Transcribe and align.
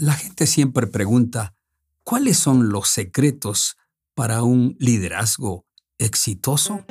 La 0.00 0.14
gente 0.14 0.46
siempre 0.46 0.86
pregunta, 0.86 1.52
¿cuáles 2.04 2.38
son 2.38 2.70
los 2.70 2.88
secretos 2.88 3.76
para 4.14 4.42
un 4.42 4.74
liderazgo 4.78 5.66
exitoso? 5.98 6.86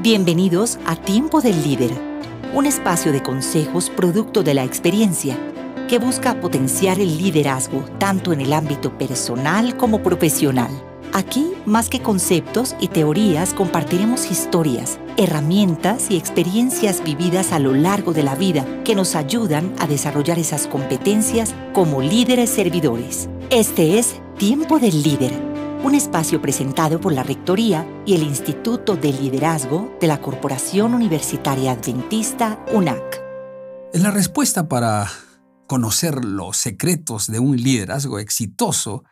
Bienvenidos 0.00 0.78
a 0.86 0.94
Tiempo 0.94 1.40
del 1.40 1.60
Líder, 1.64 1.90
un 2.54 2.66
espacio 2.66 3.10
de 3.10 3.20
consejos 3.20 3.90
producto 3.90 4.44
de 4.44 4.54
la 4.54 4.62
experiencia 4.62 5.36
que 5.88 5.98
busca 5.98 6.40
potenciar 6.40 7.00
el 7.00 7.18
liderazgo 7.18 7.80
tanto 7.98 8.32
en 8.32 8.40
el 8.40 8.52
ámbito 8.52 8.96
personal 8.96 9.76
como 9.76 10.04
profesional. 10.04 10.91
Aquí, 11.14 11.52
más 11.66 11.90
que 11.90 12.00
conceptos 12.00 12.74
y 12.80 12.88
teorías, 12.88 13.52
compartiremos 13.52 14.30
historias, 14.30 14.98
herramientas 15.18 16.10
y 16.10 16.16
experiencias 16.16 17.04
vividas 17.04 17.52
a 17.52 17.58
lo 17.58 17.74
largo 17.74 18.14
de 18.14 18.22
la 18.22 18.34
vida 18.34 18.66
que 18.82 18.94
nos 18.94 19.14
ayudan 19.14 19.74
a 19.78 19.86
desarrollar 19.86 20.38
esas 20.38 20.66
competencias 20.66 21.54
como 21.74 22.00
líderes 22.00 22.48
servidores. 22.48 23.28
Este 23.50 23.98
es 23.98 24.22
Tiempo 24.38 24.78
del 24.78 25.02
Líder, 25.02 25.32
un 25.84 25.94
espacio 25.94 26.40
presentado 26.40 26.98
por 26.98 27.12
la 27.12 27.22
Rectoría 27.22 27.86
y 28.06 28.14
el 28.14 28.22
Instituto 28.22 28.96
de 28.96 29.12
Liderazgo 29.12 29.94
de 30.00 30.06
la 30.06 30.18
Corporación 30.18 30.94
Universitaria 30.94 31.72
Adventista 31.72 32.64
UNAC. 32.72 33.22
La 33.92 34.10
respuesta 34.10 34.66
para 34.66 35.10
conocer 35.66 36.24
los 36.24 36.56
secretos 36.56 37.26
de 37.26 37.38
un 37.38 37.58
liderazgo 37.58 38.18
exitoso 38.18 39.04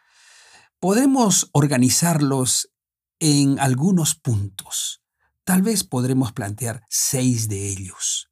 podemos 0.80 1.50
organizarlos 1.52 2.72
en 3.18 3.60
algunos 3.60 4.14
puntos. 4.14 5.02
Tal 5.44 5.62
vez 5.62 5.84
podremos 5.84 6.32
plantear 6.32 6.84
seis 6.88 7.48
de 7.48 7.68
ellos. 7.68 8.30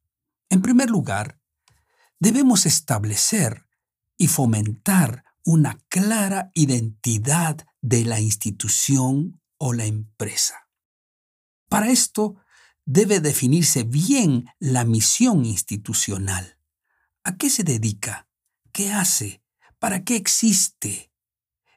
En 0.49 0.61
primer 0.61 0.89
lugar, 0.89 1.39
debemos 2.19 2.65
establecer 2.65 3.67
y 4.17 4.27
fomentar 4.27 5.23
una 5.45 5.79
clara 5.89 6.51
identidad 6.55 7.65
de 7.81 8.03
la 8.03 8.19
institución 8.19 9.41
o 9.57 9.73
la 9.73 9.85
empresa. 9.85 10.67
Para 11.69 11.89
esto, 11.89 12.35
debe 12.85 13.19
definirse 13.19 13.83
bien 13.83 14.49
la 14.57 14.85
misión 14.85 15.45
institucional. 15.45 16.57
¿A 17.23 17.37
qué 17.37 17.51
se 17.51 17.63
dedica? 17.63 18.27
¿Qué 18.71 18.91
hace? 18.91 19.43
¿Para 19.77 20.03
qué 20.03 20.15
existe? 20.15 21.08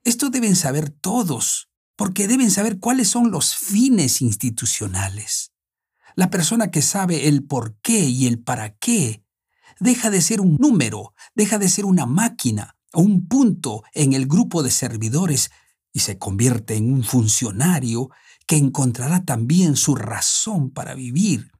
Esto 0.04 0.30
deben 0.30 0.56
saber 0.56 0.90
todos, 0.90 1.68
porque 1.96 2.26
deben 2.26 2.50
saber 2.50 2.80
cuáles 2.80 3.08
son 3.08 3.30
los 3.30 3.54
fines 3.54 4.20
institucionales. 4.20 5.52
La 6.16 6.28
persona 6.28 6.70
que 6.70 6.82
sabe 6.82 7.28
el 7.28 7.44
por 7.44 7.76
qué 7.80 8.00
y 8.00 8.26
el 8.26 8.42
para 8.42 8.76
qué 8.76 9.24
deja 9.78 10.10
de 10.10 10.20
ser 10.20 10.40
un 10.40 10.56
número, 10.56 11.14
deja 11.34 11.58
de 11.58 11.68
ser 11.68 11.84
una 11.84 12.06
máquina 12.06 12.76
o 12.92 13.00
un 13.00 13.28
punto 13.28 13.84
en 13.94 14.12
el 14.12 14.26
grupo 14.26 14.62
de 14.62 14.70
servidores 14.70 15.50
y 15.92 16.00
se 16.00 16.18
convierte 16.18 16.74
en 16.74 16.92
un 16.92 17.04
funcionario 17.04 18.10
que 18.46 18.56
encontrará 18.56 19.24
también 19.24 19.76
su 19.76 19.94
razón 19.94 20.70
para 20.70 20.94
vivir, 20.94 21.52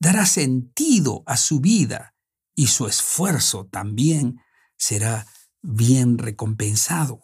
dará 0.00 0.26
sentido 0.26 1.22
a 1.26 1.36
su 1.36 1.60
vida 1.60 2.14
y 2.54 2.68
su 2.68 2.86
esfuerzo 2.86 3.66
también 3.66 4.40
será 4.76 5.26
bien 5.60 6.18
recompensado. 6.18 7.22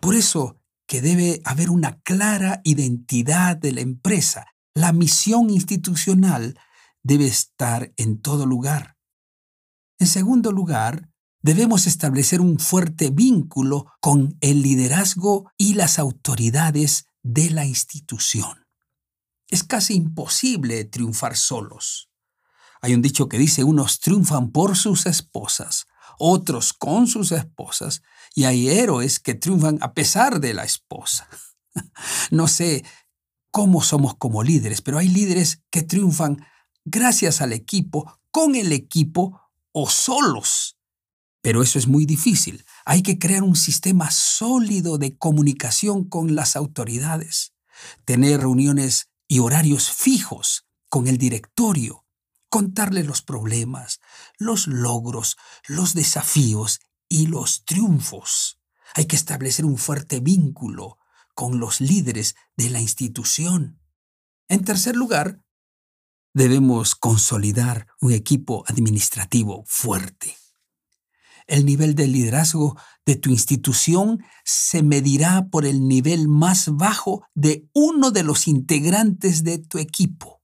Por 0.00 0.14
eso 0.14 0.60
que 0.86 1.00
debe 1.00 1.40
haber 1.44 1.70
una 1.70 2.00
clara 2.00 2.60
identidad 2.64 3.56
de 3.56 3.72
la 3.72 3.80
empresa. 3.80 4.46
La 4.74 4.92
misión 4.92 5.50
institucional 5.50 6.58
debe 7.02 7.26
estar 7.26 7.92
en 7.96 8.20
todo 8.20 8.46
lugar. 8.46 8.96
En 9.98 10.06
segundo 10.06 10.50
lugar, 10.50 11.10
debemos 11.42 11.86
establecer 11.86 12.40
un 12.40 12.58
fuerte 12.58 13.10
vínculo 13.10 13.92
con 14.00 14.36
el 14.40 14.62
liderazgo 14.62 15.50
y 15.56 15.74
las 15.74 15.98
autoridades 15.98 17.04
de 17.22 17.50
la 17.50 17.66
institución. 17.66 18.66
Es 19.48 19.62
casi 19.62 19.94
imposible 19.94 20.84
triunfar 20.84 21.36
solos. 21.36 22.10
Hay 22.82 22.94
un 22.94 23.02
dicho 23.02 23.28
que 23.28 23.38
dice, 23.38 23.62
unos 23.62 24.00
triunfan 24.00 24.50
por 24.50 24.76
sus 24.76 25.06
esposas, 25.06 25.86
otros 26.20 26.72
con 26.72 27.06
sus 27.06 27.32
esposas, 27.32 28.02
y 28.34 28.44
hay 28.44 28.68
héroes 28.68 29.18
que 29.18 29.34
triunfan 29.34 29.78
a 29.80 29.94
pesar 29.94 30.40
de 30.40 30.54
la 30.54 30.64
esposa. 30.64 31.28
No 32.32 32.48
sé 32.48 32.84
cómo 33.52 33.82
somos 33.82 34.16
como 34.16 34.42
líderes, 34.42 34.82
pero 34.82 34.98
hay 34.98 35.08
líderes 35.08 35.62
que 35.70 35.82
triunfan 35.82 36.44
gracias 36.84 37.40
al 37.40 37.52
equipo, 37.52 38.18
con 38.30 38.54
el 38.54 38.72
equipo 38.72 39.40
o 39.72 39.88
solos. 39.88 40.76
Pero 41.42 41.62
eso 41.62 41.78
es 41.78 41.86
muy 41.86 42.06
difícil. 42.06 42.64
Hay 42.84 43.02
que 43.02 43.18
crear 43.18 43.42
un 43.42 43.56
sistema 43.56 44.10
sólido 44.10 44.98
de 44.98 45.16
comunicación 45.16 46.04
con 46.04 46.34
las 46.34 46.56
autoridades, 46.56 47.54
tener 48.04 48.40
reuniones 48.40 49.10
y 49.26 49.38
horarios 49.38 49.90
fijos 49.90 50.66
con 50.88 51.06
el 51.06 51.16
directorio, 51.16 51.99
contarle 52.50 53.04
los 53.04 53.22
problemas, 53.22 54.00
los 54.36 54.66
logros, 54.66 55.38
los 55.66 55.94
desafíos 55.94 56.80
y 57.08 57.28
los 57.28 57.64
triunfos. 57.64 58.60
Hay 58.94 59.06
que 59.06 59.16
establecer 59.16 59.64
un 59.64 59.78
fuerte 59.78 60.20
vínculo 60.20 60.98
con 61.34 61.60
los 61.60 61.80
líderes 61.80 62.34
de 62.56 62.68
la 62.68 62.80
institución. 62.80 63.80
En 64.48 64.64
tercer 64.64 64.96
lugar, 64.96 65.40
debemos 66.34 66.94
consolidar 66.96 67.86
un 68.00 68.12
equipo 68.12 68.64
administrativo 68.66 69.64
fuerte. 69.66 70.36
El 71.46 71.64
nivel 71.64 71.94
de 71.94 72.06
liderazgo 72.06 72.76
de 73.06 73.16
tu 73.16 73.30
institución 73.30 74.22
se 74.44 74.82
medirá 74.82 75.48
por 75.50 75.66
el 75.66 75.88
nivel 75.88 76.28
más 76.28 76.68
bajo 76.76 77.24
de 77.34 77.68
uno 77.72 78.10
de 78.10 78.22
los 78.22 78.46
integrantes 78.46 79.42
de 79.42 79.58
tu 79.58 79.78
equipo. 79.78 80.39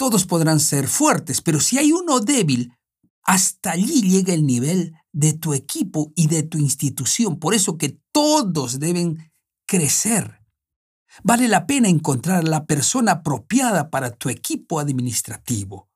Todos 0.00 0.24
podrán 0.24 0.60
ser 0.60 0.88
fuertes, 0.88 1.42
pero 1.42 1.60
si 1.60 1.76
hay 1.76 1.92
uno 1.92 2.20
débil, 2.20 2.72
hasta 3.22 3.72
allí 3.72 4.00
llega 4.00 4.32
el 4.32 4.46
nivel 4.46 4.94
de 5.12 5.34
tu 5.34 5.52
equipo 5.52 6.10
y 6.16 6.26
de 6.28 6.42
tu 6.42 6.56
institución. 6.56 7.38
Por 7.38 7.52
eso 7.52 7.76
que 7.76 8.00
todos 8.10 8.78
deben 8.78 9.30
crecer. 9.66 10.40
Vale 11.22 11.48
la 11.48 11.66
pena 11.66 11.90
encontrar 11.90 12.44
la 12.44 12.64
persona 12.64 13.12
apropiada 13.12 13.90
para 13.90 14.10
tu 14.10 14.30
equipo 14.30 14.80
administrativo. 14.80 15.90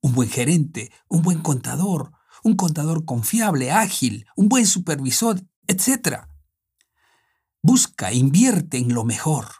Un 0.00 0.12
buen 0.12 0.30
gerente, 0.30 0.92
un 1.08 1.22
buen 1.22 1.40
contador, 1.40 2.12
un 2.44 2.54
contador 2.54 3.04
confiable, 3.04 3.72
ágil, 3.72 4.26
un 4.36 4.48
buen 4.48 4.64
supervisor, 4.64 5.42
etc. 5.66 6.20
Busca, 7.62 8.12
invierte 8.12 8.78
en 8.78 8.94
lo 8.94 9.04
mejor. 9.04 9.59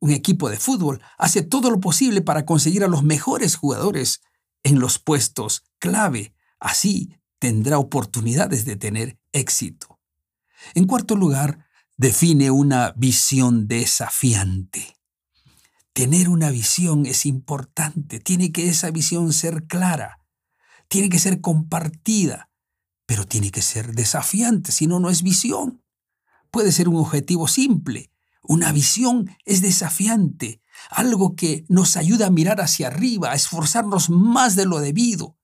Un 0.00 0.10
equipo 0.10 0.48
de 0.48 0.56
fútbol 0.56 1.02
hace 1.18 1.42
todo 1.42 1.70
lo 1.70 1.78
posible 1.78 2.22
para 2.22 2.46
conseguir 2.46 2.82
a 2.84 2.88
los 2.88 3.02
mejores 3.04 3.56
jugadores 3.56 4.22
en 4.62 4.80
los 4.80 4.98
puestos 4.98 5.64
clave. 5.78 6.34
Así 6.58 7.14
tendrá 7.38 7.78
oportunidades 7.78 8.64
de 8.64 8.76
tener 8.76 9.18
éxito. 9.32 10.00
En 10.74 10.86
cuarto 10.86 11.16
lugar, 11.16 11.66
define 11.96 12.50
una 12.50 12.92
visión 12.96 13.68
desafiante. 13.68 14.96
Tener 15.92 16.28
una 16.28 16.50
visión 16.50 17.04
es 17.04 17.26
importante, 17.26 18.20
tiene 18.20 18.52
que 18.52 18.68
esa 18.68 18.90
visión 18.90 19.32
ser 19.32 19.66
clara, 19.66 20.24
tiene 20.88 21.10
que 21.10 21.18
ser 21.18 21.40
compartida, 21.40 22.50
pero 23.06 23.26
tiene 23.26 23.50
que 23.50 23.60
ser 23.60 23.94
desafiante, 23.94 24.72
si 24.72 24.86
no, 24.86 25.00
no 25.00 25.10
es 25.10 25.22
visión. 25.22 25.82
Puede 26.50 26.72
ser 26.72 26.88
un 26.88 26.96
objetivo 26.96 27.48
simple, 27.48 28.09
una 28.50 28.72
visión 28.72 29.30
es 29.44 29.62
desafiante, 29.62 30.60
algo 30.90 31.36
que 31.36 31.64
nos 31.68 31.96
ayuda 31.96 32.26
a 32.26 32.30
mirar 32.30 32.60
hacia 32.60 32.88
arriba, 32.88 33.30
a 33.30 33.36
esforzarnos 33.36 34.10
más 34.10 34.56
de 34.56 34.66
lo 34.66 34.80
debido. 34.80 35.38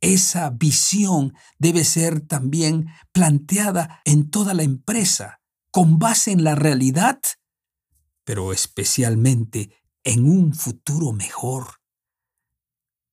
Esa 0.00 0.50
visión 0.50 1.34
debe 1.60 1.84
ser 1.84 2.20
también 2.22 2.88
planteada 3.12 4.00
en 4.04 4.30
toda 4.30 4.52
la 4.52 4.64
empresa, 4.64 5.42
con 5.70 6.00
base 6.00 6.32
en 6.32 6.42
la 6.42 6.56
realidad, 6.56 7.20
pero 8.24 8.52
especialmente 8.52 9.70
en 10.02 10.28
un 10.28 10.54
futuro 10.54 11.12
mejor. 11.12 11.82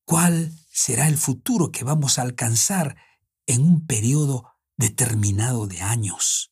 ¿Cuál 0.03 0.51
será 0.71 1.07
el 1.07 1.19
futuro 1.19 1.71
que 1.71 1.83
vamos 1.83 2.17
a 2.17 2.23
alcanzar 2.23 2.97
en 3.45 3.61
un 3.61 3.85
periodo 3.85 4.51
determinado 4.77 5.67
de 5.67 5.83
años? 5.83 6.51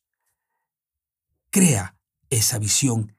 Crea 1.50 1.99
esa 2.30 2.58
visión 2.58 3.16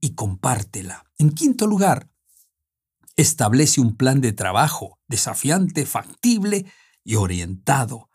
y 0.00 0.14
compártela. 0.14 1.04
En 1.18 1.30
quinto 1.30 1.66
lugar, 1.66 2.10
establece 3.16 3.80
un 3.80 3.96
plan 3.96 4.20
de 4.20 4.32
trabajo 4.32 4.98
desafiante, 5.06 5.86
factible 5.86 6.66
y 7.04 7.16
orientado 7.16 8.08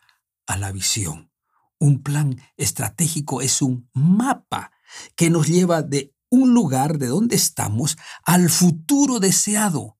a 0.46 0.56
la 0.56 0.72
visión. 0.72 1.30
Un 1.78 2.02
plan 2.02 2.40
estratégico 2.56 3.40
es 3.40 3.62
un 3.62 3.88
mapa 3.92 4.72
que 5.14 5.30
nos 5.30 5.46
lleva 5.46 5.82
de 5.82 6.14
un 6.30 6.52
lugar 6.52 6.98
de 6.98 7.06
donde 7.06 7.36
estamos 7.36 7.96
al 8.24 8.50
futuro 8.50 9.20
deseado. 9.20 9.96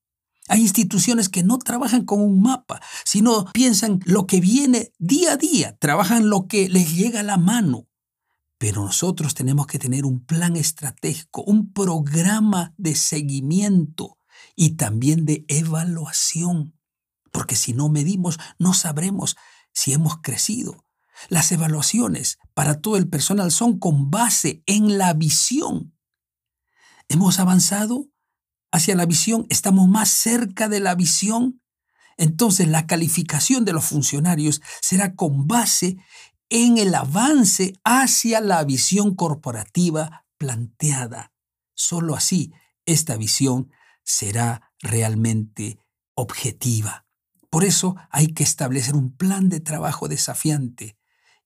Hay 0.49 0.63
instituciones 0.63 1.29
que 1.29 1.43
no 1.43 1.59
trabajan 1.59 2.05
con 2.05 2.21
un 2.21 2.41
mapa, 2.41 2.81
sino 3.05 3.45
piensan 3.53 4.01
lo 4.05 4.27
que 4.27 4.41
viene 4.41 4.93
día 4.99 5.33
a 5.33 5.37
día, 5.37 5.77
trabajan 5.79 6.31
lo 6.31 6.49
que 6.49 6.69
les 6.69 6.95
llega 6.95 7.21
a 7.21 7.25
la 7.25 7.37
mano. 7.37 7.87
Pero 8.59 8.85
nosotros 8.85 9.35
tenemos 9.35 9.67
que 9.67 9.79
tener 9.79 10.05
un 10.05 10.25
plan 10.25 10.57
estratégico, 10.57 11.43
un 11.43 11.73
programa 11.73 12.75
de 12.77 12.95
seguimiento 12.97 14.19
y 14.57 14.71
también 14.77 15.25
de 15.25 15.45
evaluación, 15.49 16.77
porque 17.33 17.57
si 17.57 17.73
no 17.73 17.89
medimos 17.89 18.39
no 18.59 18.75
sabremos 18.75 19.37
si 19.73 19.93
hemos 19.93 20.21
crecido. 20.21 20.85
Las 21.29 21.51
evaluaciones 21.53 22.39
para 22.55 22.81
todo 22.81 22.97
el 22.97 23.09
personal 23.09 23.51
son 23.51 23.79
con 23.79 24.11
base 24.11 24.63
en 24.67 24.99
la 24.99 25.13
visión. 25.15 25.95
¿Hemos 27.09 27.39
avanzado 27.39 28.09
hacia 28.71 28.95
la 28.97 29.07
visión? 29.07 29.47
¿Estamos 29.49 29.89
más 29.89 30.11
cerca 30.11 30.69
de 30.69 30.81
la 30.81 30.95
visión? 30.95 31.63
Entonces 32.17 32.69
la 32.69 32.87
calificación 32.87 33.65
de 33.65 33.73
los 33.73 33.85
funcionarios 33.85 34.61
será 34.81 35.15
con 35.15 35.47
base 35.47 35.97
en 36.51 36.79
el 36.79 36.95
avance 36.95 37.75
hacia 37.85 38.41
la 38.41 38.65
visión 38.65 39.15
corporativa 39.15 40.27
planteada. 40.39 41.33
Solo 41.75 42.15
así 42.15 42.53
esta 42.87 43.17
visión 43.17 43.71
será 44.03 44.73
realmente 44.81 45.79
objetiva. 46.15 47.07
Por 47.51 47.65
eso 47.65 47.97
hay 48.11 48.29
que 48.29 48.45
establecer 48.45 48.95
un 48.95 49.17
plan 49.17 49.49
de 49.49 49.61
trabajo 49.61 50.09
desafiante 50.09 50.99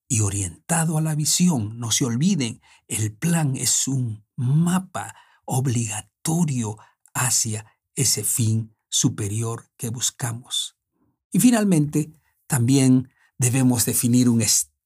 y 0.09 0.21
orientado 0.21 0.99
a 0.99 1.01
la 1.01 1.15
visión. 1.15 1.79
No 1.79 1.91
se 1.91 2.05
olviden, 2.05 2.61
el 2.87 3.13
plan 3.13 3.57
es 3.57 3.89
un 3.89 4.25
mapa 4.37 5.15
obligatorio 5.45 6.77
hacia 7.15 7.67
ese 7.95 8.25
fin 8.25 8.77
superior 8.89 9.71
que 9.77 9.89
buscamos. 9.89 10.77
Y 11.31 11.41
finalmente, 11.41 12.13
también 12.47 13.11
debemos 13.39 13.85
definir 13.85 14.29
un 14.29 14.43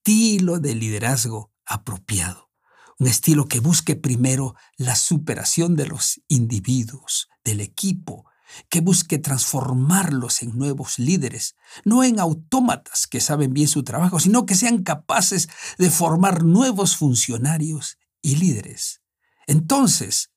de 0.07 0.73
liderazgo 0.73 1.51
apropiado, 1.65 2.49
un 2.97 3.07
estilo 3.07 3.49
que 3.49 3.59
busque 3.59 3.97
primero 3.97 4.55
la 4.77 4.95
superación 4.95 5.75
de 5.75 5.85
los 5.85 6.21
individuos, 6.29 7.27
del 7.43 7.59
equipo, 7.59 8.23
que 8.69 8.79
busque 8.79 9.17
transformarlos 9.17 10.43
en 10.43 10.57
nuevos 10.57 10.97
líderes, 10.97 11.57
no 11.83 12.05
en 12.05 12.21
autómatas 12.21 13.05
que 13.05 13.19
saben 13.19 13.53
bien 13.53 13.67
su 13.67 13.83
trabajo, 13.83 14.21
sino 14.21 14.45
que 14.45 14.55
sean 14.55 14.81
capaces 14.81 15.49
de 15.77 15.89
formar 15.89 16.45
nuevos 16.45 16.95
funcionarios 16.95 17.97
y 18.21 18.37
líderes. 18.37 19.01
Entonces, 19.45 20.31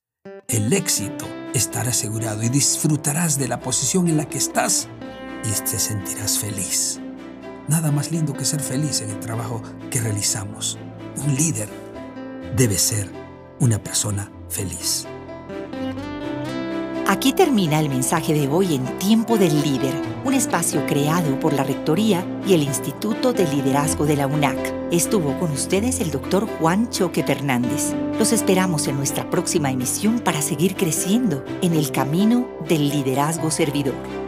el 0.49 0.73
éxito 0.73 1.28
estará 1.55 1.90
asegurado 1.90 2.43
y 2.43 2.49
disfrutarás 2.49 3.38
de 3.38 3.46
la 3.46 3.61
posición 3.61 4.08
en 4.08 4.16
la 4.16 4.28
que 4.28 4.38
estás 4.38 4.88
y 5.44 5.61
te 5.61 5.78
sentirás 5.78 6.40
feliz. 6.40 7.00
Nada 7.70 7.93
más 7.93 8.11
lindo 8.11 8.32
que 8.32 8.44
ser 8.44 8.61
feliz 8.61 9.00
en 9.00 9.11
el 9.11 9.20
trabajo 9.20 9.62
que 9.93 10.00
realizamos. 10.00 10.76
Un 11.25 11.37
líder 11.37 11.69
debe 12.56 12.76
ser 12.76 13.08
una 13.61 13.81
persona 13.81 14.28
feliz. 14.49 15.06
Aquí 17.06 17.32
termina 17.32 17.78
el 17.78 17.88
mensaje 17.88 18.34
de 18.34 18.49
hoy 18.49 18.75
en 18.75 18.99
Tiempo 18.99 19.38
del 19.38 19.62
Líder, 19.62 19.94
un 20.25 20.34
espacio 20.34 20.84
creado 20.87 21.38
por 21.38 21.52
la 21.52 21.62
Rectoría 21.62 22.26
y 22.44 22.55
el 22.55 22.64
Instituto 22.64 23.32
de 23.32 23.46
Liderazgo 23.46 24.05
de 24.05 24.16
la 24.16 24.26
UNAC. 24.26 24.75
Estuvo 24.90 25.38
con 25.38 25.52
ustedes 25.52 26.00
el 26.00 26.11
doctor 26.11 26.49
Juan 26.58 26.90
Choque 26.90 27.23
Fernández. 27.23 27.94
Los 28.19 28.32
esperamos 28.32 28.88
en 28.88 28.96
nuestra 28.96 29.31
próxima 29.31 29.70
emisión 29.70 30.19
para 30.19 30.43
seguir 30.43 30.75
creciendo 30.75 31.44
en 31.62 31.75
el 31.75 31.93
camino 31.93 32.49
del 32.69 32.88
liderazgo 32.88 33.52
servidor. 33.52 34.19